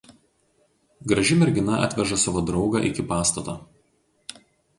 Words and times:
Graži 1.11 1.37
mergina 1.41 1.75
atveža 1.89 2.17
savo 2.23 2.43
draugą 2.49 2.83
iki 2.89 3.07
pastato. 3.13 3.57